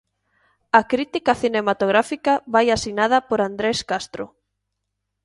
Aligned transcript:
A 0.79 0.81
crítica 0.91 1.33
cinematográfica 1.43 2.33
vai 2.53 2.65
asinada 2.69 3.17
por 3.29 3.39
Andrés 3.49 3.79
Castro. 3.89 4.25